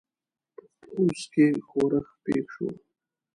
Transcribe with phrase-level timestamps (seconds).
[0.53, 0.61] په
[0.93, 2.67] پوځ کې ښورښ پېښ شو.